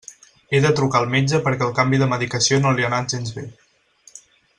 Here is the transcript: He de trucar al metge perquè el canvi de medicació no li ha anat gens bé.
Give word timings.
He 0.49 0.61
de 0.61 0.69
trucar 0.77 1.01
al 1.03 1.11
metge 1.15 1.41
perquè 1.47 1.67
el 1.67 1.75
canvi 1.81 1.99
de 2.03 2.07
medicació 2.13 2.59
no 2.65 2.73
li 2.79 2.87
ha 2.87 2.91
anat 2.91 3.15
gens 3.17 3.37
bé. 3.37 3.45